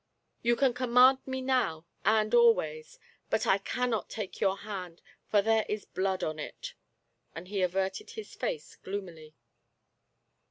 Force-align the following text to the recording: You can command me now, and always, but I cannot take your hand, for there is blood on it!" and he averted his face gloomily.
You 0.41 0.55
can 0.55 0.73
command 0.73 1.19
me 1.27 1.41
now, 1.41 1.85
and 2.03 2.33
always, 2.33 2.97
but 3.29 3.45
I 3.45 3.59
cannot 3.59 4.09
take 4.09 4.41
your 4.41 4.57
hand, 4.57 4.99
for 5.27 5.43
there 5.43 5.63
is 5.69 5.85
blood 5.85 6.23
on 6.23 6.39
it!" 6.39 6.73
and 7.35 7.47
he 7.49 7.61
averted 7.61 8.09
his 8.09 8.33
face 8.33 8.75
gloomily. 8.77 9.35